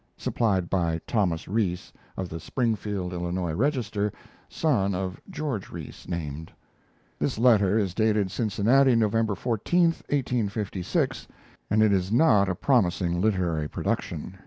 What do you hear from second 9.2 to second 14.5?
14, 1856, and it is not a promising literary production.